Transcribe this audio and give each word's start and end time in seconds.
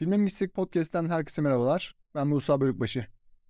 Filmin 0.00 0.20
Mistik 0.20 0.54
Podcast'ten 0.54 1.08
herkese 1.08 1.42
merhabalar. 1.42 1.94
Ben 2.14 2.26
Musa 2.26 2.60
Bölükbaşı. 2.60 3.06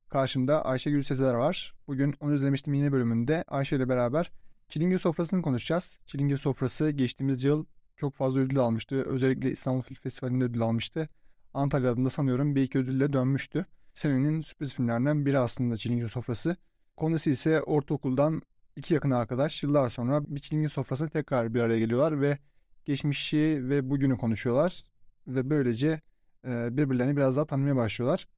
Karşımda 0.08 0.64
Ayşegül 0.64 1.02
Sezer 1.02 1.34
var. 1.34 1.74
Bugün 1.86 2.14
onu 2.20 2.34
izlemiştim 2.34 2.74
yeni 2.74 2.92
bölümünde 2.92 3.44
Ayşe 3.48 3.76
ile 3.76 3.88
beraber 3.88 4.30
Çilingir 4.68 4.98
Sofrası'nı 4.98 5.42
konuşacağız. 5.42 6.00
Çilingir 6.06 6.36
Sofrası 6.36 6.90
geçtiğimiz 6.90 7.44
yıl 7.44 7.64
çok 7.96 8.14
fazla 8.14 8.40
ödül 8.40 8.58
almıştı. 8.58 9.02
Özellikle 9.02 9.52
İstanbul 9.52 9.82
Film 9.82 9.96
Festivali'nde 10.02 10.44
ödül 10.44 10.62
almıştı. 10.62 11.08
Antalya'da 11.54 12.04
da 12.04 12.10
sanıyorum 12.10 12.54
bir 12.54 12.62
iki 12.62 12.78
ödülle 12.78 13.12
dönmüştü. 13.12 13.66
Senenin 13.94 14.42
sürpriz 14.42 14.74
filmlerinden 14.74 15.26
biri 15.26 15.38
aslında 15.38 15.76
Çilingir 15.76 16.08
Sofrası. 16.08 16.56
Konusu 16.96 17.30
ise 17.30 17.62
ortaokuldan 17.62 18.42
iki 18.76 18.94
yakın 18.94 19.10
arkadaş 19.10 19.62
yıllar 19.62 19.90
sonra 19.90 20.22
bir 20.26 20.40
çilingir 20.40 20.68
sofrasına 20.68 21.08
tekrar 21.08 21.54
bir 21.54 21.60
araya 21.60 21.78
geliyorlar 21.78 22.20
ve 22.20 22.38
geçmişi 22.84 23.60
ve 23.62 23.90
bugünü 23.90 24.18
konuşuyorlar. 24.18 24.84
Ve 25.26 25.50
böylece 25.50 26.00
e, 26.46 26.76
birbirlerini 26.76 27.16
biraz 27.16 27.36
daha 27.36 27.46
tanımaya 27.46 27.76
başlıyorlar. 27.76 28.28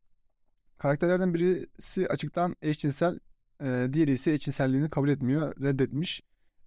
Karakterlerden 0.79 1.35
birisi 1.35 2.09
açıktan 2.09 2.57
eşcinsel, 2.63 3.19
e, 3.61 3.89
diğeri 3.93 4.13
ise 4.13 4.33
eşcinselliğini 4.33 4.91
kabul 4.91 5.09
etmiyor, 5.09 5.61
reddetmiş 5.61 6.23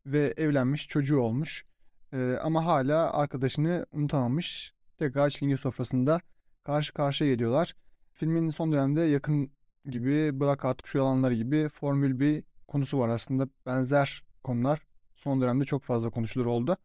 ve 0.05 0.34
evlenmiş, 0.38 0.88
çocuğu 0.88 1.20
olmuş. 1.20 1.66
E, 2.13 2.38
ama 2.41 2.66
hala 2.66 3.13
arkadaşını 3.13 3.85
unutamamış. 3.91 4.73
Tekrar 4.98 5.30
çilingir 5.30 5.58
sofrasında 5.58 6.21
karşı 6.63 6.94
karşıya 6.94 7.31
geliyorlar. 7.31 7.75
Filmin 8.13 8.49
son 8.49 8.72
dönemde 8.72 9.02
yakın 9.02 9.52
gibi 9.86 10.39
bırak 10.39 10.66
artık 10.66 10.88
şu 10.88 10.97
yalanlar 10.97 11.31
gibi 11.31 11.70
Formül 11.70 12.20
bir 12.20 12.44
konusu 12.67 12.99
var 12.99 13.09
aslında 13.09 13.47
benzer 13.66 14.23
konular 14.44 14.80
son 15.16 15.41
dönemde 15.41 15.66
çok 15.66 15.83
fazla 15.83 16.09
konuşulur 16.09 16.45
oldu. 16.45 16.77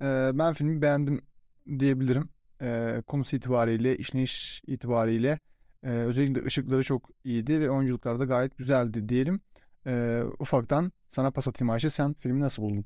Ee, 0.00 0.30
ben 0.34 0.52
filmi 0.52 0.82
beğendim 0.82 1.22
diyebilirim. 1.78 2.28
Ee, 2.62 3.02
konusu 3.06 3.36
itibariyle, 3.36 3.96
işleyiş 3.96 4.62
itibariyle 4.66 5.38
e, 5.82 5.90
özellikle 5.90 6.44
ışıkları 6.44 6.82
çok 6.82 7.10
iyiydi 7.24 7.60
ve 7.60 7.70
oyunculuklar 7.70 8.20
da 8.20 8.24
gayet 8.24 8.58
güzeldi 8.58 9.08
diyelim. 9.08 9.40
Ee, 9.86 10.22
ufaktan 10.38 10.92
sana 11.08 11.30
pas 11.30 11.48
atayım 11.48 11.70
Ayşe. 11.70 11.90
Sen 11.90 12.12
filmi 12.12 12.40
nasıl 12.40 12.62
buldun? 12.62 12.84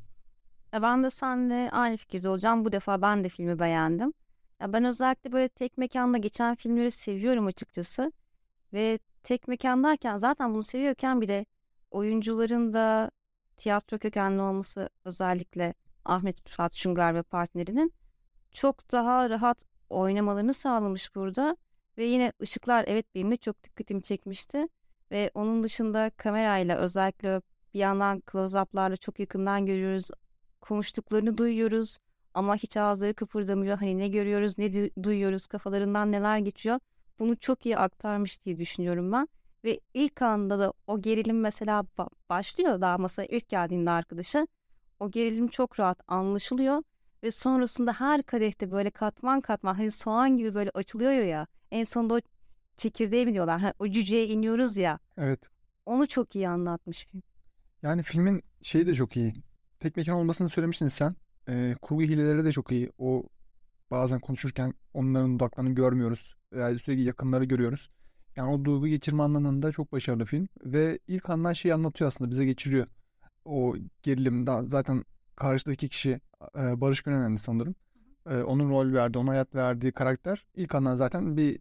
Ben 0.72 1.04
de 1.04 1.10
seninle 1.10 1.70
aynı 1.70 1.96
fikirde 1.96 2.28
olacağım. 2.28 2.64
Bu 2.64 2.72
defa 2.72 3.02
ben 3.02 3.24
de 3.24 3.28
filmi 3.28 3.58
beğendim. 3.58 4.12
Ya 4.60 4.72
ben 4.72 4.84
özellikle 4.84 5.32
böyle 5.32 5.48
tek 5.48 5.78
mekanda 5.78 6.18
geçen 6.18 6.54
filmleri 6.54 6.90
seviyorum 6.90 7.46
açıkçası. 7.46 8.12
Ve 8.72 8.98
tek 9.22 9.48
mekandayken 9.48 10.16
zaten 10.16 10.54
bunu 10.54 10.62
seviyorken 10.62 11.20
bir 11.20 11.28
de 11.28 11.46
oyuncuların 11.90 12.72
da 12.72 13.10
tiyatro 13.56 13.98
kökenli 13.98 14.40
olması 14.40 14.88
özellikle 15.04 15.74
Ahmet 16.04 16.48
Rıfat 16.48 16.74
Şungar 16.74 17.14
ve 17.14 17.22
partnerinin 17.22 17.92
çok 18.52 18.92
daha 18.92 19.30
rahat 19.30 19.64
oynamalarını 19.90 20.54
sağlamış 20.54 21.14
burada. 21.14 21.56
Ve 21.98 22.04
yine 22.04 22.32
ışıklar 22.42 22.84
evet 22.88 23.06
benim 23.14 23.30
de 23.30 23.36
çok 23.36 23.64
dikkatimi 23.64 24.02
çekmişti. 24.02 24.68
Ve 25.10 25.30
onun 25.34 25.62
dışında 25.62 26.10
kamerayla 26.16 26.78
özellikle 26.78 27.42
bir 27.74 27.78
yandan 27.78 28.22
close-up'larla 28.32 28.96
çok 28.96 29.20
yakından 29.20 29.66
görüyoruz. 29.66 30.10
Konuştuklarını 30.60 31.38
duyuyoruz 31.38 31.98
ama 32.34 32.56
hiç 32.56 32.76
ağızları 32.76 33.14
kıpırdamıyor. 33.14 33.78
Hani 33.78 33.98
ne 33.98 34.08
görüyoruz 34.08 34.58
ne 34.58 34.66
du- 34.66 35.02
duyuyoruz 35.02 35.46
kafalarından 35.46 36.12
neler 36.12 36.38
geçiyor. 36.38 36.78
Bunu 37.18 37.36
çok 37.36 37.66
iyi 37.66 37.76
aktarmış 37.78 38.44
diye 38.44 38.58
düşünüyorum 38.58 39.12
ben. 39.12 39.28
Ve 39.64 39.80
ilk 39.94 40.22
anda 40.22 40.58
da 40.58 40.72
o 40.86 41.00
gerilim 41.00 41.40
mesela 41.40 41.84
başlıyor 42.28 42.80
daha 42.80 42.98
masaya 42.98 43.26
ilk 43.26 43.48
geldiğinde 43.48 43.90
arkadaşı. 43.90 44.46
O 45.00 45.10
gerilim 45.10 45.48
çok 45.48 45.80
rahat 45.80 46.00
anlaşılıyor. 46.08 46.82
Ve 47.22 47.30
sonrasında 47.30 47.92
her 47.92 48.22
kadehte 48.22 48.70
böyle 48.70 48.90
katman 48.90 49.40
katman 49.40 49.74
hani 49.74 49.90
soğan 49.90 50.36
gibi 50.36 50.54
böyle 50.54 50.70
açılıyor 50.74 51.12
ya. 51.12 51.46
En 51.70 51.84
sonunda 51.84 52.14
o 52.14 52.20
çekirdeğe 52.76 53.24
mi 53.24 53.34
diyorlar? 53.34 53.60
Hani 53.60 53.72
o 53.78 53.88
cüceye 53.88 54.26
iniyoruz 54.26 54.76
ya. 54.76 54.98
Evet. 55.16 55.40
Onu 55.86 56.06
çok 56.06 56.36
iyi 56.36 56.48
anlatmış 56.48 57.06
film. 57.06 57.22
Yani 57.82 58.02
filmin 58.02 58.42
şeyi 58.62 58.86
de 58.86 58.94
çok 58.94 59.16
iyi. 59.16 59.34
Tek 59.80 59.96
mekan 59.96 60.14
olmasını 60.14 60.48
söylemiştin 60.48 60.88
sen. 60.88 61.16
Ee, 61.48 61.74
kurgu 61.82 62.02
hileleri 62.02 62.44
de 62.44 62.52
çok 62.52 62.72
iyi. 62.72 62.90
O 62.98 63.24
bazen 63.90 64.20
konuşurken 64.20 64.74
onların 64.94 65.34
dudaklarını 65.34 65.74
görmüyoruz. 65.74 66.36
Veya 66.52 66.78
sürekli 66.78 67.02
yakınları 67.02 67.44
görüyoruz. 67.44 67.90
Yani 68.36 68.52
o 68.52 68.64
duygu 68.64 68.86
geçirme 68.86 69.22
anlamında 69.22 69.72
çok 69.72 69.92
başarılı 69.92 70.24
film. 70.24 70.48
Ve 70.64 70.98
ilk 71.08 71.30
andan 71.30 71.52
şeyi 71.52 71.74
anlatıyor 71.74 72.08
aslında 72.08 72.30
bize 72.30 72.44
geçiriyor. 72.44 72.86
O 73.44 73.76
gerilim 74.02 74.46
daha 74.46 74.64
zaten 74.64 75.04
karşıdaki 75.36 75.88
kişi 75.88 76.20
e, 76.58 76.80
Barış 76.80 77.02
Gönen'di 77.02 77.38
sanırım. 77.38 77.74
E, 78.30 78.36
onun 78.36 78.70
rol 78.70 78.92
verdi, 78.92 79.18
ona 79.18 79.30
hayat 79.30 79.54
verdiği 79.54 79.92
karakter 79.92 80.46
ilk 80.54 80.74
andan 80.74 80.96
zaten 80.96 81.36
bir 81.36 81.60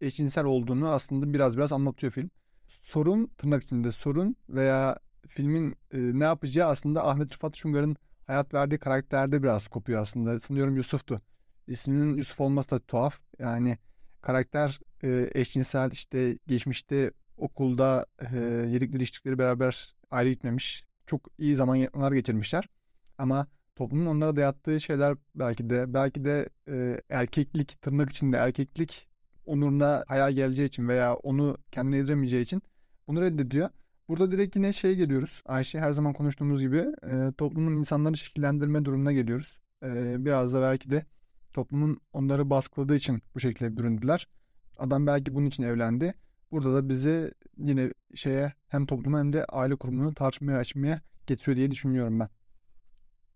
eşcinsel 0.00 0.44
olduğunu 0.44 0.88
aslında 0.88 1.32
biraz 1.32 1.56
biraz 1.56 1.72
anlatıyor 1.72 2.12
film. 2.12 2.30
Sorun 2.66 3.26
tırnak 3.26 3.62
içinde 3.62 3.92
sorun 3.92 4.36
veya 4.48 4.98
filmin 5.28 5.70
e, 5.70 5.98
ne 5.98 6.24
yapacağı 6.24 6.68
aslında 6.68 7.08
Ahmet 7.08 7.32
Rıfat 7.34 7.56
Şungar'ın 7.56 7.96
hayat 8.26 8.54
verdiği 8.54 8.78
karakterde 8.78 9.42
biraz 9.42 9.68
kopuyor 9.68 10.02
aslında. 10.02 10.40
Sanıyorum 10.40 10.76
Yusuf'tu. 10.76 11.20
İsminin 11.66 12.14
Yusuf 12.14 12.40
olması 12.40 12.70
da 12.70 12.78
tuhaf. 12.78 13.20
Yani 13.38 13.78
karakter 14.20 14.80
e, 15.02 15.30
eşcinsel 15.34 15.90
işte 15.90 16.38
geçmişte 16.46 17.10
okulda 17.36 18.06
e, 18.32 18.38
yedikleri 18.68 19.02
içtikleri 19.02 19.38
beraber 19.38 19.94
ayrı 20.10 20.30
gitmemiş. 20.30 20.84
Çok 21.06 21.28
iyi 21.38 21.56
zamanlar 21.56 22.12
geçirmişler. 22.12 22.68
Ama 23.18 23.46
toplumun 23.78 24.06
onlara 24.06 24.36
dayattığı 24.36 24.80
şeyler 24.80 25.16
belki 25.34 25.70
de 25.70 25.94
belki 25.94 26.24
de 26.24 26.48
e, 26.68 27.00
erkeklik 27.10 27.82
tırnak 27.82 28.10
içinde 28.10 28.36
erkeklik 28.36 29.08
onuruna 29.46 30.04
hayal 30.08 30.32
geleceği 30.32 30.66
için 30.68 30.88
veya 30.88 31.14
onu 31.14 31.56
kendine 31.72 31.96
yediremeyeceği 31.96 32.42
için 32.42 32.62
bunu 33.08 33.20
reddediyor. 33.20 33.70
Burada 34.08 34.32
direkt 34.32 34.56
yine 34.56 34.72
şey 34.72 34.96
geliyoruz. 34.96 35.42
Ayşe 35.46 35.80
her 35.80 35.90
zaman 35.90 36.12
konuştuğumuz 36.12 36.60
gibi 36.60 36.86
e, 37.10 37.32
toplumun 37.38 37.76
insanları 37.76 38.16
şekillendirme 38.16 38.84
durumuna 38.84 39.12
geliyoruz. 39.12 39.58
E, 39.84 40.16
biraz 40.24 40.54
da 40.54 40.62
belki 40.62 40.90
de 40.90 41.06
toplumun 41.54 42.00
onları 42.12 42.50
baskıladığı 42.50 42.96
için 42.96 43.22
bu 43.34 43.40
şekilde 43.40 43.76
büründüler. 43.76 44.28
Adam 44.78 45.06
belki 45.06 45.34
bunun 45.34 45.46
için 45.46 45.62
evlendi. 45.62 46.14
Burada 46.50 46.74
da 46.74 46.88
bizi 46.88 47.32
yine 47.58 47.92
şeye 48.14 48.52
hem 48.68 48.86
topluma 48.86 49.18
hem 49.18 49.32
de 49.32 49.44
aile 49.44 49.76
kurumunu 49.76 50.14
tartışmaya 50.14 50.58
açmaya 50.58 51.00
getiriyor 51.26 51.56
diye 51.56 51.70
düşünüyorum 51.70 52.20
ben. 52.20 52.28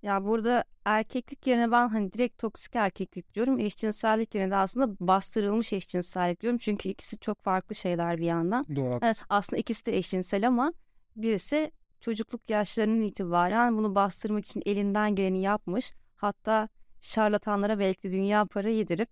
Ya 0.03 0.25
burada 0.25 0.65
erkeklik 0.85 1.47
yerine 1.47 1.71
ben 1.71 1.89
hani 1.89 2.13
direkt 2.13 2.39
toksik 2.39 2.77
erkeklik 2.77 3.35
diyorum. 3.35 3.59
Eşcinsellik 3.59 4.35
yerine 4.35 4.51
de 4.51 4.57
aslında 4.57 4.97
bastırılmış 5.01 5.73
eşcinsellik 5.73 6.41
diyorum. 6.41 6.59
Çünkü 6.59 6.89
ikisi 6.89 7.19
çok 7.19 7.43
farklı 7.43 7.75
şeyler 7.75 8.19
bir 8.19 8.25
yandan. 8.25 8.67
Doğru. 8.77 8.99
Evet, 9.03 9.25
aslında 9.29 9.61
ikisi 9.61 9.87
de 9.87 9.97
eşcinsel 9.97 10.49
ama 10.49 10.73
birisi 11.17 11.73
çocukluk 12.01 12.51
yaşlarının 12.51 13.01
itibaren 13.01 13.77
bunu 13.77 13.95
bastırmak 13.95 14.45
için 14.45 14.63
elinden 14.67 15.15
geleni 15.15 15.43
yapmış. 15.43 15.93
Hatta 16.17 16.69
şarlatanlara 17.01 17.79
belki 17.79 18.03
de 18.03 18.13
dünya 18.13 18.45
para 18.45 18.69
yedirip 18.69 19.09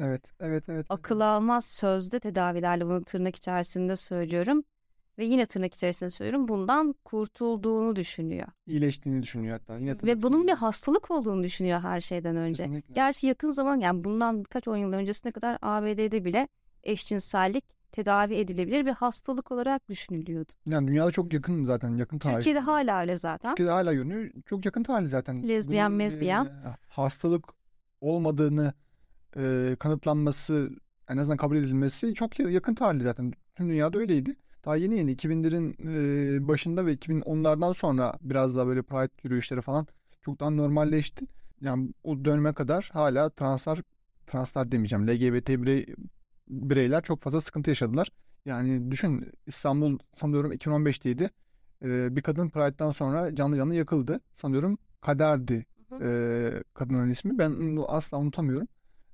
Evet, 0.00 0.32
evet, 0.40 0.68
evet. 0.68 0.86
akıl 0.88 1.20
almaz 1.20 1.66
sözde 1.66 2.20
tedavilerle 2.20 2.86
bunu 2.86 3.04
tırnak 3.04 3.36
içerisinde 3.36 3.96
söylüyorum 3.96 4.64
ve 5.18 5.24
yine 5.24 5.46
tırnak 5.46 5.74
içerisinde 5.74 6.10
söylüyorum 6.10 6.48
bundan 6.48 6.94
kurtulduğunu 7.04 7.96
düşünüyor. 7.96 8.48
İyileştiğini 8.66 9.22
düşünüyor 9.22 9.58
hatta. 9.58 9.78
Yine 9.78 9.96
ve 10.04 10.22
bunun 10.22 10.46
bir 10.46 10.52
hastalık 10.52 11.10
olduğunu 11.10 11.42
düşünüyor 11.42 11.80
her 11.80 12.00
şeyden 12.00 12.36
önce. 12.36 12.62
Kesinlikle. 12.62 12.94
Gerçi 12.94 13.26
yakın 13.26 13.50
zaman 13.50 13.80
yani 13.80 14.04
bundan 14.04 14.40
birkaç 14.44 14.68
on 14.68 14.76
yıl 14.76 14.92
öncesine 14.92 15.32
kadar 15.32 15.58
ABD'de 15.62 16.24
bile 16.24 16.48
eşcinsellik 16.82 17.64
tedavi 17.92 18.34
edilebilir 18.34 18.86
bir 18.86 18.90
hastalık 18.92 19.52
olarak 19.52 19.88
düşünülüyordu. 19.88 20.52
Yani 20.66 20.88
dünyada 20.88 21.10
çok 21.12 21.32
yakın 21.32 21.64
zaten 21.64 21.96
yakın 21.96 22.18
tarih. 22.18 22.36
Türkiye'de 22.36 22.58
hala 22.60 23.00
öyle 23.00 23.16
zaten. 23.16 23.50
Türkiye'de 23.50 23.72
hala 23.72 23.94
görünüyor. 23.94 24.30
Çok 24.46 24.64
yakın 24.64 24.82
tarih 24.82 25.08
zaten. 25.08 25.48
Lezbiyen, 25.48 25.88
Bunun, 25.88 25.98
mezbiyen. 25.98 26.44
e, 26.44 26.50
hastalık 26.88 27.44
olmadığını 28.00 28.72
e, 29.36 29.76
kanıtlanması 29.78 30.70
en 31.08 31.16
azından 31.16 31.36
kabul 31.36 31.56
edilmesi 31.56 32.14
çok 32.14 32.38
yakın 32.38 32.74
tarih 32.74 33.00
zaten. 33.02 33.32
Tüm 33.54 33.68
dünyada 33.68 33.98
öyleydi. 33.98 34.36
Daha 34.66 34.76
yeni 34.76 34.98
yeni 34.98 35.12
2000'lerin 35.12 35.76
e, 36.38 36.48
başında 36.48 36.86
ve 36.86 36.94
2010'lardan 36.94 37.74
sonra 37.74 38.14
biraz 38.20 38.56
daha 38.56 38.66
böyle 38.66 38.82
pride 38.82 39.12
yürüyüşleri 39.22 39.62
falan 39.62 39.86
çok 40.22 40.40
daha 40.40 40.50
normalleşti. 40.50 41.26
Yani 41.60 41.88
o 42.04 42.24
döneme 42.24 42.52
kadar 42.52 42.90
hala 42.92 43.30
translar 43.30 43.82
translar 44.26 44.72
demeyeceğim 44.72 45.08
LGBT 45.08 45.48
birey, 45.48 45.86
bireyler 46.48 47.02
çok 47.02 47.22
fazla 47.22 47.40
sıkıntı 47.40 47.70
yaşadılar. 47.70 48.08
Yani 48.44 48.90
düşün 48.90 49.32
İstanbul 49.46 49.98
sanıyorum 50.14 50.52
2015'teydi. 50.52 51.30
Ee, 51.82 52.16
bir 52.16 52.22
kadın 52.22 52.48
Pride'dan 52.48 52.90
sonra 52.92 53.34
canlı 53.34 53.56
canlı 53.56 53.74
yakıldı. 53.74 54.20
Sanıyorum 54.34 54.78
Kader'di 55.00 55.66
e, 56.02 56.50
kadının 56.74 57.10
ismi. 57.10 57.38
Ben 57.38 57.50
onu 57.50 57.90
asla 57.90 58.18
unutamıyorum. 58.18 58.68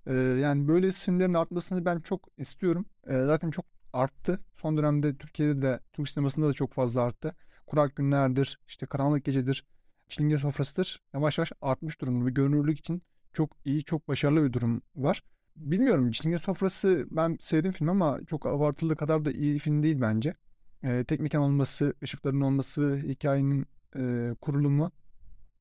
E, 0.06 0.14
yani 0.14 0.68
böyle 0.68 0.88
isimlerin 0.88 1.34
artmasını 1.34 1.84
ben 1.84 2.00
çok 2.00 2.28
istiyorum. 2.38 2.86
E, 3.06 3.12
zaten 3.12 3.50
çok 3.50 3.64
arttı. 3.92 4.40
Son 4.56 4.76
dönemde 4.76 5.16
Türkiye'de 5.16 5.62
de 5.62 5.80
Türk 5.92 6.08
sinemasında 6.08 6.48
da 6.48 6.52
çok 6.52 6.72
fazla 6.72 7.02
arttı. 7.02 7.34
Kurak 7.66 7.96
günlerdir, 7.96 8.58
işte 8.68 8.86
karanlık 8.86 9.24
gecedir, 9.24 9.64
çilingir 10.08 10.38
sofrasıdır. 10.38 11.00
Yavaş 11.14 11.38
yavaş 11.38 11.52
artmış 11.62 12.00
durumda. 12.00 12.26
Bir 12.26 12.32
görünürlük 12.32 12.78
için 12.78 13.02
çok 13.32 13.56
iyi, 13.64 13.84
çok 13.84 14.08
başarılı 14.08 14.44
bir 14.44 14.52
durum 14.52 14.82
var. 14.96 15.22
bilmiyorum. 15.56 16.10
Çingene 16.10 16.38
Sofrası 16.38 17.06
ben 17.10 17.36
sevdim 17.40 17.72
film 17.72 17.88
ama 17.88 18.20
çok 18.26 18.46
abartıldığı 18.46 18.96
kadar 18.96 19.24
da 19.24 19.30
iyi 19.32 19.58
film 19.58 19.82
değil 19.82 20.00
bence. 20.00 20.34
E, 20.82 21.04
tek 21.04 21.20
mekan 21.20 21.42
olması, 21.42 21.94
ışıkların 22.02 22.40
olması, 22.40 22.96
hikayenin 22.96 23.66
e, 23.96 24.34
kurulumu 24.40 24.92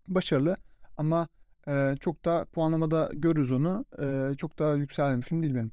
başarılı 0.08 0.58
ama 0.98 1.28
e, 1.68 1.96
çok 2.00 2.26
da 2.26 2.46
puanlamada 2.46 3.10
görürüz 3.14 3.52
onu. 3.52 3.86
E, 4.02 4.36
çok 4.38 4.60
daha 4.60 4.74
yükselen 4.76 5.18
bir 5.22 5.26
film 5.26 5.44
değil 5.44 5.56
benim. 5.56 5.72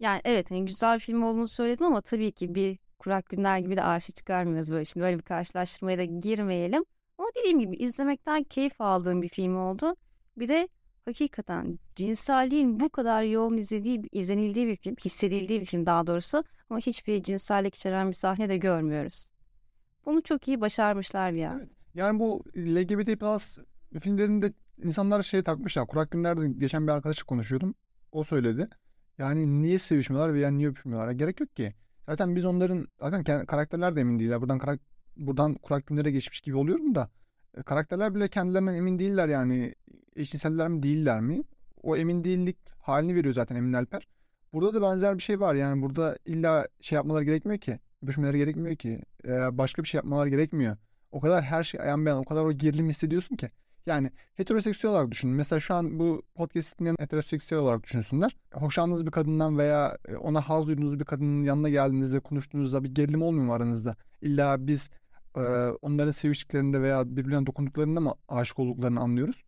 Yani 0.00 0.20
evet 0.24 0.50
hani 0.50 0.64
güzel 0.64 0.94
bir 0.94 1.00
film 1.00 1.22
olduğunu 1.22 1.48
söyledim 1.48 1.86
ama 1.86 2.00
tabii 2.00 2.32
ki 2.32 2.54
bir 2.54 2.78
Kurak 2.98 3.28
Günler 3.28 3.58
gibi 3.58 3.76
de 3.76 3.82
arşa 3.82 4.12
çıkarmıyoruz 4.12 4.72
böyle. 4.72 4.84
Şimdi 4.84 5.04
böyle 5.04 5.18
bir 5.18 5.22
karşılaştırmaya 5.22 5.98
da 5.98 6.04
girmeyelim. 6.04 6.84
Ama 7.18 7.28
dediğim 7.38 7.60
gibi 7.60 7.76
izlemekten 7.76 8.42
keyif 8.42 8.80
aldığım 8.80 9.22
bir 9.22 9.28
film 9.28 9.56
oldu. 9.56 9.96
Bir 10.36 10.48
de 10.48 10.68
hakikaten 11.04 11.78
cinselliğin 11.96 12.80
bu 12.80 12.88
kadar 12.88 13.22
yoğun 13.22 13.56
izlediği, 13.56 14.02
izlenildiği 14.12 14.66
bir 14.66 14.76
film, 14.76 14.96
hissedildiği 15.04 15.60
bir 15.60 15.66
film 15.66 15.86
daha 15.86 16.06
doğrusu. 16.06 16.44
Ama 16.70 16.80
hiçbir 16.80 17.22
cinsellik 17.22 17.74
içeren 17.74 18.08
bir 18.08 18.14
sahne 18.14 18.48
de 18.48 18.56
görmüyoruz. 18.56 19.30
Bunu 20.06 20.22
çok 20.22 20.48
iyi 20.48 20.60
başarmışlar 20.60 21.30
ya. 21.30 21.54
Evet. 21.58 21.70
Yani 21.94 22.18
bu 22.18 22.44
LGBT 22.56 23.20
plus 23.20 23.58
filmlerinde 24.00 24.52
insanlar 24.82 25.22
şey 25.22 25.42
takmışlar. 25.42 25.86
Kurak 25.86 26.10
günlerde 26.10 26.48
geçen 26.48 26.86
bir 26.86 26.92
arkadaşla 26.92 27.24
konuşuyordum. 27.24 27.74
O 28.12 28.24
söyledi. 28.24 28.68
Yani 29.18 29.62
niye 29.62 29.78
sevişmiyorlar 29.78 30.34
veya 30.34 30.50
niye 30.50 30.68
öpüşmüyorlar? 30.68 31.12
Gerek 31.12 31.40
yok 31.40 31.56
ki. 31.56 31.74
Zaten 32.06 32.36
biz 32.36 32.44
onların 32.44 32.88
zaten 33.00 33.46
karakterler 33.46 33.96
de 33.96 34.00
emin 34.00 34.18
değiller. 34.18 34.40
Buradan 34.40 34.58
karak 34.58 34.80
buradan 35.16 35.54
kurak 35.54 35.86
günlere 35.86 36.10
geçmiş 36.10 36.40
gibi 36.40 36.56
oluyorum 36.56 36.94
da 36.94 37.10
e, 37.56 37.62
karakterler 37.62 38.14
bile 38.14 38.28
kendilerinden 38.28 38.74
emin 38.74 38.98
değiller 38.98 39.28
yani 39.28 39.74
eşcinseller 40.16 40.68
mi 40.68 40.82
değiller 40.82 41.20
mi? 41.20 41.42
O 41.82 41.96
emin 41.96 42.24
değillik 42.24 42.56
halini 42.78 43.14
veriyor 43.14 43.34
zaten 43.34 43.56
Emin 43.56 43.72
Alper. 43.72 44.08
Burada 44.52 44.74
da 44.74 44.82
benzer 44.82 45.18
bir 45.18 45.22
şey 45.22 45.40
var 45.40 45.54
yani 45.54 45.82
burada 45.82 46.18
illa 46.24 46.68
şey 46.80 46.96
yapmaları 46.96 47.24
gerekmiyor 47.24 47.58
ki. 47.58 47.80
Öpüşmeleri 48.02 48.38
gerekmiyor 48.38 48.76
ki. 48.76 49.02
Ee, 49.24 49.58
başka 49.58 49.82
bir 49.82 49.88
şey 49.88 49.98
yapmaları 49.98 50.28
gerekmiyor. 50.28 50.76
O 51.12 51.20
kadar 51.20 51.42
her 51.44 51.62
şey 51.62 51.80
ayan 51.80 52.06
beyan 52.06 52.18
o 52.18 52.24
kadar 52.24 52.44
o 52.44 52.52
gerilim 52.52 52.88
hissediyorsun 52.88 53.36
ki. 53.36 53.50
Yani 53.86 54.10
heteroseksüel 54.34 54.92
olarak 54.92 55.10
düşünün. 55.10 55.34
Mesela 55.34 55.60
şu 55.60 55.74
an 55.74 55.98
bu 55.98 56.22
podcast 56.34 56.78
dinleyen 56.78 56.96
heteroseksüel 56.98 57.60
olarak 57.60 57.82
düşünsünler. 57.82 58.36
Hoşlandığınız 58.52 59.06
bir 59.06 59.10
kadından 59.10 59.58
veya 59.58 59.98
e, 60.08 60.16
ona 60.16 60.40
haz 60.40 60.66
duyduğunuz 60.66 61.00
bir 61.00 61.04
kadının 61.04 61.44
yanına 61.44 61.68
geldiğinizde 61.68 62.20
konuştuğunuzda 62.20 62.84
bir 62.84 62.94
gerilim 62.94 63.22
olmuyor 63.22 63.46
mu 63.46 63.52
aranızda? 63.52 63.96
İlla 64.22 64.66
biz 64.66 64.90
e, 65.36 65.40
onların 65.82 66.10
seviştiklerinde 66.10 66.82
veya 66.82 67.16
birbirine 67.16 67.46
dokunduklarında 67.46 68.00
mı 68.00 68.14
aşık 68.28 68.58
olduklarını 68.58 69.00
anlıyoruz? 69.00 69.44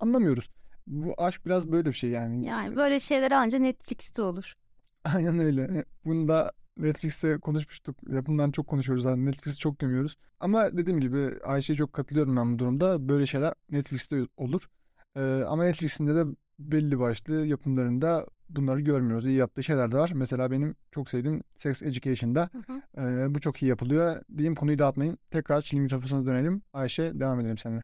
Anlamıyoruz. 0.00 0.50
Bu 0.86 1.14
aşk 1.18 1.46
biraz 1.46 1.72
böyle 1.72 1.88
bir 1.88 1.94
şey 1.94 2.10
yani. 2.10 2.46
Yani 2.46 2.76
böyle 2.76 3.00
şeyler 3.00 3.30
ancak 3.30 3.60
Netflix'te 3.60 4.22
olur. 4.22 4.54
Aynen 5.04 5.38
öyle. 5.38 5.84
Bunu 6.04 6.28
da 6.28 6.52
Netflix'te 6.78 7.38
konuşmuştuk. 7.38 7.96
Yapımdan 8.08 8.50
çok 8.50 8.66
konuşuyoruz 8.66 9.02
zaten. 9.02 9.26
Netflix'i 9.26 9.58
çok 9.58 9.78
gömüyoruz. 9.78 10.16
Ama 10.40 10.76
dediğim 10.76 11.00
gibi 11.00 11.30
Ayşe'ye 11.44 11.76
çok 11.76 11.92
katılıyorum 11.92 12.36
ben 12.36 12.54
bu 12.54 12.58
durumda. 12.58 13.08
Böyle 13.08 13.26
şeyler 13.26 13.54
Netflix'te 13.70 14.26
olur. 14.36 14.68
Ee, 15.16 15.20
ama 15.48 15.64
Netflix'in 15.64 16.06
de 16.06 16.24
belli 16.58 16.98
başlı 16.98 17.46
yapımlarında 17.46 18.26
bunları 18.48 18.80
görmüyoruz. 18.80 19.26
İyi 19.26 19.36
yaptığı 19.36 19.62
şeyler 19.62 19.92
de 19.92 19.96
var. 19.96 20.10
Mesela 20.14 20.50
benim 20.50 20.74
çok 20.90 21.10
sevdiğim 21.10 21.42
Sex 21.56 21.82
Education'da 21.82 22.50
hı 22.52 22.72
hı. 22.72 23.02
E, 23.02 23.34
bu 23.34 23.40
çok 23.40 23.62
iyi 23.62 23.66
yapılıyor. 23.66 24.22
Diyeyim 24.36 24.54
konuyu 24.54 24.78
dağıtmayayım. 24.78 25.18
Tekrar 25.30 25.60
Çilingir 25.60 25.90
kafasına 25.90 26.26
dönelim. 26.26 26.62
Ayşe 26.72 27.20
devam 27.20 27.40
edelim 27.40 27.58
seninle. 27.58 27.82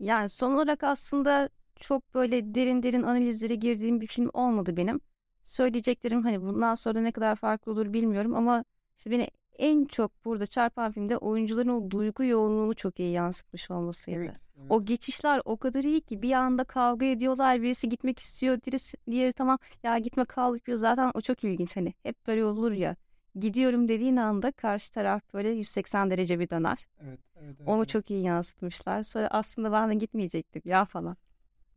Yani 0.00 0.28
son 0.28 0.54
olarak 0.54 0.84
aslında 0.84 1.48
çok 1.80 2.14
böyle 2.14 2.54
derin 2.54 2.82
derin 2.82 3.02
analizlere 3.02 3.54
girdiğim 3.54 4.00
bir 4.00 4.06
film 4.06 4.30
olmadı 4.32 4.76
benim 4.76 5.00
söyleyeceklerim 5.46 6.22
hani 6.22 6.42
bundan 6.42 6.74
sonra 6.74 7.00
ne 7.00 7.12
kadar 7.12 7.36
farklı 7.36 7.72
olur 7.72 7.92
bilmiyorum 7.92 8.34
ama 8.34 8.64
işte 8.96 9.10
beni 9.10 9.28
en 9.58 9.84
çok 9.84 10.24
burada 10.24 10.46
çarpan 10.46 10.92
filmde 10.92 11.16
oyuncuların 11.16 11.68
o 11.68 11.90
duygu 11.90 12.24
yoğunluğunu 12.24 12.74
çok 12.74 13.00
iyi 13.00 13.12
yansıtmış 13.12 13.70
olmasıydı. 13.70 14.18
Evet, 14.18 14.36
evet. 14.58 14.66
O 14.70 14.84
geçişler 14.84 15.42
o 15.44 15.56
kadar 15.56 15.84
iyi 15.84 16.00
ki 16.00 16.22
bir 16.22 16.32
anda 16.32 16.64
kavga 16.64 17.06
ediyorlar 17.06 17.62
birisi 17.62 17.88
gitmek 17.88 18.18
istiyor 18.18 18.58
birisi 18.66 18.96
diğeri 19.10 19.32
tamam 19.32 19.58
ya 19.82 19.98
gitme 19.98 20.24
kal 20.24 20.54
yapıyor 20.54 20.78
zaten 20.78 21.10
o 21.14 21.20
çok 21.20 21.44
ilginç 21.44 21.76
hani 21.76 21.94
hep 22.02 22.26
böyle 22.26 22.44
olur 22.44 22.72
ya 22.72 22.96
gidiyorum 23.38 23.88
dediğin 23.88 24.16
anda 24.16 24.52
karşı 24.52 24.92
taraf 24.92 25.22
böyle 25.34 25.48
180 25.48 26.10
derece 26.10 26.40
bir 26.40 26.50
döner. 26.50 26.86
Evet, 27.00 27.20
evet, 27.36 27.56
evet, 27.58 27.68
Onu 27.68 27.78
evet. 27.78 27.88
çok 27.88 28.10
iyi 28.10 28.22
yansıtmışlar. 28.22 29.02
Sonra 29.02 29.28
aslında 29.28 29.72
ben 29.72 29.90
de 29.90 29.94
gitmeyecektim 29.94 30.62
ya 30.64 30.84
falan. 30.84 31.16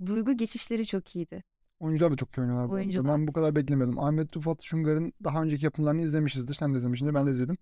Duygu 0.05 0.37
geçişleri 0.37 0.85
çok 0.85 1.15
iyiydi. 1.15 1.43
Oyuncular 1.79 2.11
da 2.11 2.15
çok 2.15 2.37
iyi 2.37 2.41
oynuyorlar. 2.41 2.69
Oyuncular. 2.75 3.13
Ben 3.13 3.27
bu 3.27 3.33
kadar 3.33 3.55
beklemiyordum. 3.55 3.99
Ahmet 3.99 4.37
Rıfat 4.37 4.63
Şungar'ın 4.63 5.13
daha 5.23 5.43
önceki 5.43 5.65
yapımlarını 5.65 6.01
izlemişizdir. 6.01 6.53
Sen 6.53 6.73
de 6.73 6.77
izlemişsindir. 6.77 7.13
Ben 7.13 7.27
de 7.27 7.31
izledim. 7.31 7.57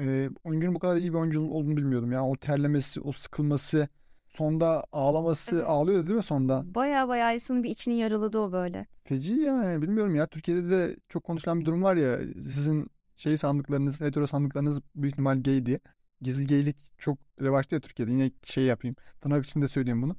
Ee, 0.00 0.30
oyuncunun 0.44 0.74
bu 0.74 0.78
kadar 0.78 0.96
iyi 0.96 1.12
bir 1.12 1.18
oyuncu 1.18 1.42
olduğunu 1.42 1.76
bilmiyordum. 1.76 2.12
Yani 2.12 2.26
o 2.26 2.36
terlemesi, 2.36 3.00
o 3.00 3.12
sıkılması, 3.12 3.88
sonda 4.28 4.84
ağlaması, 4.92 5.56
evet. 5.56 5.64
ağlıyor 5.68 6.06
değil 6.06 6.16
mi 6.16 6.22
sonda? 6.22 6.74
Baya 6.74 7.08
baya 7.08 7.34
insanın 7.34 7.62
bir 7.62 7.70
içini 7.70 7.98
yaraladı 7.98 8.38
o 8.38 8.52
böyle. 8.52 8.86
Feci 9.04 9.34
yani 9.34 9.82
bilmiyorum 9.82 10.14
ya. 10.14 10.26
Türkiye'de 10.26 10.70
de 10.70 10.96
çok 11.08 11.24
konuşulan 11.24 11.60
bir 11.60 11.64
durum 11.64 11.82
var 11.82 11.96
ya. 11.96 12.18
Sizin 12.34 12.90
şey 13.16 13.36
sandıklarınız, 13.36 14.00
hetero 14.00 14.26
sandıklarınız 14.26 14.80
büyük 14.94 15.14
ihtimal 15.14 15.42
gay 15.42 15.66
diye. 15.66 15.80
Gizli 16.22 16.46
gaylik 16.46 16.76
çok 16.98 17.18
revaçta 17.40 17.76
ya 17.76 17.80
Türkiye'de. 17.80 18.12
Yine 18.12 18.30
şey 18.42 18.64
yapayım. 18.64 18.96
Tırnak 19.20 19.46
içinde 19.46 19.68
söyleyeyim 19.68 20.02
bunu. 20.02 20.16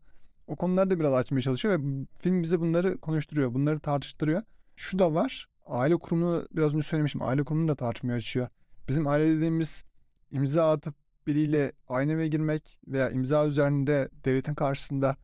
O 0.49 0.55
konuları 0.55 0.89
da 0.89 0.99
biraz 0.99 1.13
açmaya 1.13 1.41
çalışıyor 1.41 1.79
ve 1.79 2.05
film 2.21 2.43
bize 2.43 2.59
bunları 2.59 2.97
konuşturuyor. 2.97 3.53
Bunları 3.53 3.79
tartıştırıyor. 3.79 4.41
Şu 4.75 4.99
da 4.99 5.13
var. 5.13 5.47
Aile 5.65 5.97
kurumunu 5.97 6.47
biraz 6.51 6.73
önce 6.73 6.83
söylemişim. 6.83 7.21
Aile 7.21 7.43
kurumunu 7.43 7.67
da 7.67 7.75
tartışmaya 7.75 8.13
açıyor. 8.13 8.47
Bizim 8.87 9.07
aile 9.07 9.35
dediğimiz 9.35 9.83
imza 10.31 10.71
atıp 10.71 10.95
biriyle 11.27 11.71
aynı 11.87 12.11
eve 12.11 12.27
girmek 12.27 12.79
veya 12.87 13.09
imza 13.09 13.47
üzerinde 13.47 14.09
devletin 14.25 14.53
karşısında 14.53 15.15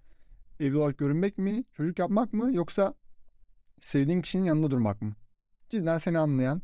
evli 0.60 0.78
olarak 0.78 0.98
görünmek 0.98 1.38
mi? 1.38 1.64
Çocuk 1.74 2.00
yapmak 2.00 2.34
mı? 2.34 2.54
Yoksa 2.54 2.94
sevdiğin 3.80 4.22
kişinin 4.22 4.46
yanında 4.46 4.72
durmak 4.72 5.02
mı? 5.02 5.16
Cidden 5.70 5.98
seni 5.98 6.20
anlayan, 6.20 6.62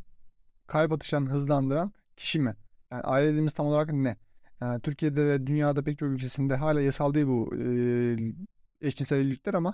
kalp 0.68 0.92
atışlarını 0.92 1.30
hızlandıran 1.30 1.94
kişi 2.18 2.40
mi? 2.40 2.56
Yani 2.92 3.02
aile 3.04 3.28
dediğimiz 3.28 3.54
tam 3.54 3.66
olarak 3.66 3.94
ne? 3.94 4.18
Yani 4.62 4.82
Türkiye'de 4.82 5.26
ve 5.26 5.48
dünyada 5.48 5.84
pek 5.84 5.98
çok 5.98 6.10
ülkesinde 6.10 6.56
hala 6.56 6.82
yasal 6.82 7.14
değil 7.14 7.28
bu 7.28 7.56
e, 7.56 8.88
eşcinsel 8.88 9.18
evlilikler 9.18 9.54
ama 9.54 9.74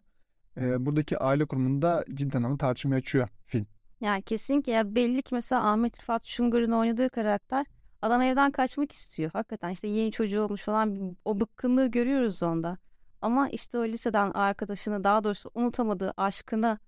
e, 0.58 0.86
buradaki 0.86 1.17
aile 1.17 1.46
kurumunda 1.46 2.06
cidden 2.13 2.44
ama 2.44 2.58
tartışmaya 2.58 2.98
açıyor 2.98 3.27
film. 3.46 3.67
Yani 4.01 4.22
kesinlikle 4.22 4.72
ya 4.72 4.96
belli 4.96 5.22
ki 5.22 5.36
mesela 5.36 5.72
Ahmet 5.72 6.01
Rıfat 6.01 6.25
Şungur'un 6.25 6.72
oynadığı 6.72 7.10
karakter 7.10 7.65
adam 8.01 8.22
evden 8.22 8.51
kaçmak 8.51 8.91
istiyor. 8.91 9.32
Hakikaten 9.34 9.70
işte 9.70 9.88
yeni 9.88 10.12
çocuğu 10.12 10.41
olmuş 10.41 10.62
falan 10.62 11.17
o 11.25 11.39
bıkkınlığı 11.39 11.88
görüyoruz 11.88 12.44
onda. 12.44 12.77
Ama 13.22 13.50
işte 13.50 13.77
o 13.77 13.86
liseden 13.86 14.32
arkadaşını 14.32 15.03
daha 15.03 15.24
doğrusu 15.24 15.51
unutamadığı 15.53 16.13
aşkını 16.17 16.79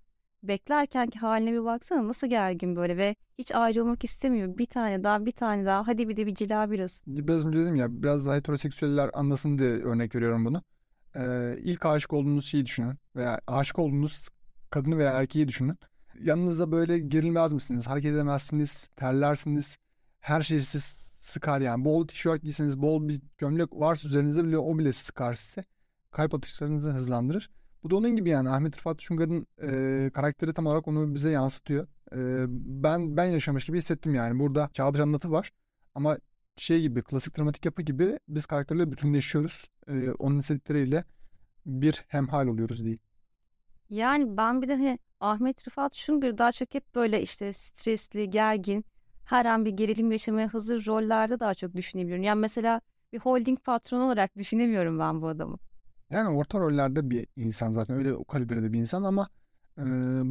beklerkenki 0.44 1.20
haline 1.20 1.54
bir 1.54 1.66
baksana 1.66 2.08
nasıl 2.08 2.28
gergin 2.28 2.76
böyle 2.76 2.98
ve 2.98 3.16
hiç 3.38 3.52
ayrılmak 3.52 4.04
istemiyor. 4.04 4.58
Bir 4.58 4.66
tane 4.66 5.04
daha 5.04 5.26
bir 5.26 5.32
tane 5.32 5.66
daha 5.66 5.88
hadi 5.88 6.10
bir 6.10 6.18
de 6.18 6.26
bir 6.26 6.36
cila 6.36 6.72
biraz. 6.72 7.02
Biraz 7.08 7.46
önce 7.46 7.60
dedim 7.60 7.76
ya 7.76 8.04
biraz 8.04 8.26
daha 8.26 8.36
heteroseksüeller 8.36 9.10
anlasın 9.14 9.58
diye 9.58 9.70
örnek 9.70 10.16
veriyorum 10.16 10.46
bunu. 10.46 10.64
Ee, 11.16 11.58
ilk 11.64 11.86
aşık 11.86 12.14
olduğunuz 12.14 12.46
şeyi 12.46 12.66
düşünün 12.66 12.96
veya 13.16 13.42
aşık 13.48 13.80
olduğunuz 13.80 14.28
kadını 14.70 14.98
veya 14.98 15.12
erkeği 15.12 15.48
düşünün. 15.48 15.78
Yanınızda 16.20 16.72
böyle 16.72 17.00
gerilmez 17.00 17.52
misiniz? 17.52 17.88
Hareket 17.88 18.14
edemezsiniz, 18.14 18.88
terlersiniz. 18.96 19.78
Her 20.20 20.42
şey 20.42 20.60
sizi 20.60 20.82
sıkar 21.30 21.62
yani. 21.62 21.86
Bol 21.86 22.08
tişört 22.08 22.42
giyseniz, 22.42 22.82
bol 22.82 23.08
bir 23.08 23.22
gömlek 23.38 23.70
varsa 23.72 24.08
üzerinizde 24.08 24.44
bile 24.44 24.58
o 24.58 24.78
bile 24.78 24.94
sıkar 24.94 25.34
size. 25.34 25.64
Kalp 26.12 26.34
atışlarınızı 26.34 26.92
hızlandırır. 26.92 27.50
Bu 27.84 27.90
da 27.90 27.96
onun 27.96 28.16
gibi 28.16 28.30
yani 28.30 28.50
Ahmet 28.50 28.78
Rıfat 28.78 29.02
Şungar'ın 29.02 29.48
e, 29.62 30.10
karakteri 30.14 30.54
tam 30.54 30.66
olarak 30.66 30.88
onu 30.88 31.16
bize 31.16 31.30
yansıtıyor. 31.32 31.88
E, 32.14 32.46
ben 32.84 33.18
ben 33.18 33.26
yaşamış 33.26 33.66
gibi 33.66 33.78
hissettim 33.78 34.16
yani. 34.16 34.40
Burada 34.40 34.70
çağdaş 34.74 35.00
anlatı 35.00 35.32
var 35.32 35.52
ama 35.96 36.18
şey 36.58 36.82
gibi 36.82 37.04
klasik 37.04 37.38
dramatik 37.38 37.66
yapı 37.66 37.82
gibi 37.82 38.20
biz 38.28 38.46
karakterle 38.46 38.92
bütünleşiyoruz. 38.92 39.70
E, 39.88 40.12
onun 40.12 40.40
hissettikleriyle 40.40 41.04
bir 41.66 42.06
hemhal 42.08 42.48
oluyoruz 42.48 42.86
değil. 42.86 43.00
Yani 43.90 44.38
ben 44.38 44.62
bir 44.62 44.68
de 44.68 44.74
hani 44.76 45.00
Ahmet 45.20 45.68
Rıfat 45.68 45.94
Şungar 45.94 46.38
daha 46.38 46.52
çok 46.52 46.74
hep 46.74 46.96
böyle 46.96 47.22
işte 47.22 47.54
stresli, 47.54 48.30
gergin, 48.30 48.86
her 49.26 49.46
an 49.46 49.66
bir 49.66 49.72
gerilim 49.72 50.12
yaşamaya 50.12 50.54
hazır 50.54 50.86
rollerde 50.86 51.40
daha 51.40 51.54
çok 51.54 51.76
düşünebiliyorum. 51.76 52.24
Yani 52.24 52.40
mesela 52.40 52.82
bir 53.14 53.20
holding 53.20 53.60
patronu 53.64 54.04
olarak 54.04 54.38
düşünemiyorum 54.38 55.00
ben 55.00 55.22
bu 55.22 55.28
adamı. 55.28 55.58
Yani 56.10 56.30
orta 56.38 56.60
rollerde 56.60 57.10
bir 57.10 57.28
insan 57.36 57.72
zaten 57.72 57.98
öyle 57.98 58.14
o 58.14 58.26
kalibrede 58.26 58.74
bir 58.74 58.80
insan 58.80 59.04
ama 59.04 59.30
e, 59.78 59.84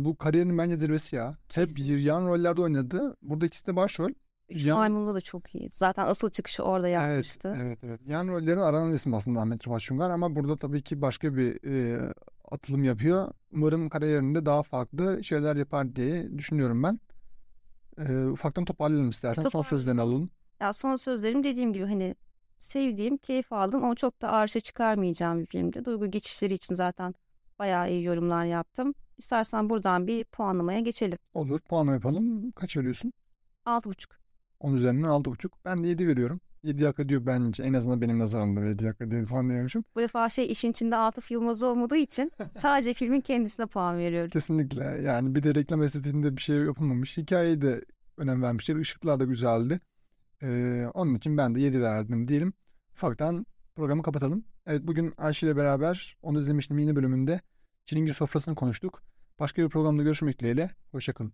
bu 0.04 0.16
kariyerin 0.16 0.58
bence 0.58 0.76
zirvesi 0.76 1.16
ya. 1.16 1.36
Hep 1.54 1.68
yan 1.78 2.26
rollerde 2.26 2.60
oynadı. 2.60 3.16
Burada 3.22 3.46
ikisi 3.46 3.66
de 3.66 3.76
başrol. 3.76 4.10
Yan... 4.48 4.78
Maymun'da 4.78 5.14
da 5.14 5.20
çok 5.20 5.54
iyi. 5.54 5.70
Zaten 5.70 6.06
asıl 6.06 6.30
çıkışı 6.30 6.62
orada 6.62 6.88
yapmıştı. 6.88 7.48
Evet, 7.56 7.62
evet, 7.66 7.78
evet. 7.84 8.00
Yan 8.06 8.28
rollerin 8.28 8.60
aranan 8.60 8.92
isim 8.92 9.14
aslında 9.14 9.40
Ahmet 9.40 9.66
Rıfat 9.66 9.80
Şungar 9.80 10.10
ama 10.10 10.36
burada 10.36 10.56
tabii 10.56 10.82
ki 10.82 11.02
başka 11.02 11.36
bir 11.36 11.64
e, 11.64 11.98
atılım 12.50 12.84
yapıyor. 12.84 13.28
Umarım 13.52 13.88
kariyerinde 13.88 14.46
daha 14.46 14.62
farklı 14.62 15.24
şeyler 15.24 15.56
yapar 15.56 15.96
diye 15.96 16.38
düşünüyorum 16.38 16.82
ben. 16.82 17.00
Ee, 17.98 18.24
ufaktan 18.26 18.64
toparlayalım 18.64 19.10
istersen. 19.10 19.42
Son 19.42 19.50
Toparlayalım. 19.50 19.78
sözlerini 19.78 20.00
alalım. 20.00 20.30
Ya 20.60 20.72
son 20.72 20.96
sözlerim 20.96 21.44
dediğim 21.44 21.72
gibi 21.72 21.84
hani 21.84 22.14
sevdiğim, 22.58 23.16
keyif 23.16 23.52
aldım 23.52 23.84
ama 23.84 23.94
çok 23.94 24.22
da 24.22 24.32
arşa 24.32 24.60
çıkarmayacağım 24.60 25.40
bir 25.40 25.46
filmdi. 25.46 25.84
Duygu 25.84 26.10
geçişleri 26.10 26.54
için 26.54 26.74
zaten 26.74 27.14
bayağı 27.58 27.90
iyi 27.90 28.04
yorumlar 28.04 28.44
yaptım. 28.44 28.94
İstersen 29.18 29.70
buradan 29.70 30.06
bir 30.06 30.24
puanlamaya 30.24 30.80
geçelim. 30.80 31.18
Olur. 31.34 31.60
Puanlama 31.60 31.92
yapalım. 31.92 32.50
Kaç 32.52 32.76
veriyorsun? 32.76 33.12
6,5. 33.66 34.06
10 34.60 34.74
üzerinden 34.74 35.08
6.5. 35.08 35.50
Ben 35.64 35.84
de 35.84 35.88
7 35.88 36.08
veriyorum. 36.08 36.40
7 36.62 36.86
hak 36.86 36.98
ediyor 36.98 37.26
bence. 37.26 37.62
En 37.62 37.72
azından 37.72 38.00
benim 38.00 38.18
nazarımda 38.18 38.64
7 38.64 38.86
hak 38.86 39.00
ediyor 39.00 39.26
falan 39.26 39.48
diyormuşum. 39.50 39.84
Bu 39.94 40.00
defa 40.00 40.28
şey 40.30 40.52
işin 40.52 40.70
içinde 40.70 40.96
Atıf 40.96 41.30
Yılmaz 41.30 41.62
olmadığı 41.62 41.96
için 41.96 42.32
sadece 42.58 42.94
filmin 42.94 43.20
kendisine 43.20 43.66
puan 43.66 43.98
veriyorum. 43.98 44.30
Kesinlikle. 44.30 44.84
Yani 44.84 45.34
bir 45.34 45.42
de 45.42 45.54
reklam 45.54 45.82
estetiğinde 45.82 46.36
bir 46.36 46.42
şey 46.42 46.56
yapılmamış. 46.56 47.16
Hikayeyi 47.16 47.62
de 47.62 47.84
önem 48.16 48.42
vermişler. 48.42 48.76
Işıklar 48.76 49.20
da 49.20 49.24
güzeldi. 49.24 49.80
Ee, 50.42 50.86
onun 50.94 51.14
için 51.14 51.36
ben 51.36 51.54
de 51.54 51.60
7 51.60 51.82
verdim 51.82 52.28
diyelim. 52.28 52.52
Ufaktan 52.92 53.46
programı 53.76 54.02
kapatalım. 54.02 54.44
Evet 54.66 54.82
bugün 54.86 55.14
Ayşe 55.18 55.46
ile 55.46 55.56
beraber 55.56 56.16
onu 56.22 56.40
izlemiştim 56.40 56.78
yeni 56.78 56.96
bölümünde. 56.96 57.40
Çilingir 57.84 58.14
sofrasını 58.14 58.54
konuştuk. 58.54 59.02
Başka 59.38 59.62
bir 59.62 59.68
programda 59.68 60.02
görüşmek 60.02 60.38
dileğiyle. 60.38 60.70
Hoşçakalın. 60.92 61.32